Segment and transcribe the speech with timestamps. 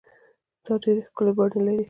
[0.63, 1.79] دا ډبرې ښکلې بڼه لري.